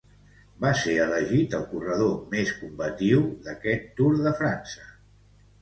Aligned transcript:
Va 0.63 0.69
ser 0.83 0.93
elegit 1.03 1.53
el 1.59 1.67
corredor 1.75 2.15
més 2.33 2.53
combatiu 2.63 3.23
d'este 3.45 3.77
Tour 4.01 4.19
de 4.29 4.37
França. 4.41 4.91